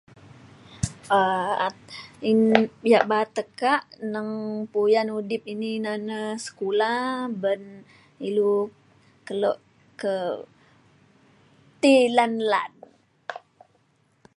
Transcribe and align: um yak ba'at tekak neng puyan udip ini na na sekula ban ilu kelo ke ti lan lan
um 1.17 1.75
yak 2.91 3.07
ba'at 3.09 3.29
tekak 3.37 3.81
neng 4.13 4.31
puyan 4.71 5.09
udip 5.17 5.43
ini 5.53 5.71
na 5.85 5.93
na 6.09 6.19
sekula 6.45 6.93
ban 7.41 7.61
ilu 8.27 8.53
kelo 9.27 9.51
ke 10.01 10.15
ti 11.81 11.93
lan 12.17 12.33
lan 12.51 12.73